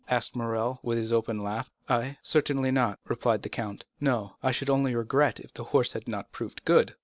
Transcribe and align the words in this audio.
asked 0.09 0.35
Morrel, 0.35 0.79
with 0.81 0.97
his 0.97 1.13
open 1.13 1.37
laugh. 1.37 1.69
"I? 1.87 2.17
Certainly 2.23 2.71
not," 2.71 2.97
replied 3.07 3.43
the 3.43 3.49
count. 3.49 3.85
"No; 3.99 4.35
I 4.41 4.49
should 4.49 4.67
only 4.71 4.95
regret 4.95 5.39
if 5.39 5.53
the 5.53 5.65
horse 5.65 5.91
had 5.91 6.07
not 6.07 6.31
proved 6.31 6.65
good." 6.65 6.95